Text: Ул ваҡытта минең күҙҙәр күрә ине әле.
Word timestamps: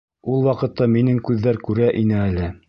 Ул 0.35 0.39
ваҡытта 0.47 0.87
минең 0.93 1.19
күҙҙәр 1.29 1.61
күрә 1.69 1.93
ине 2.05 2.19
әле. 2.25 2.51